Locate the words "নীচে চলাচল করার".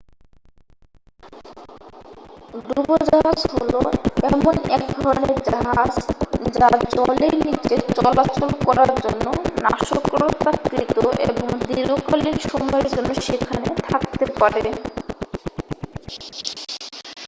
7.45-8.91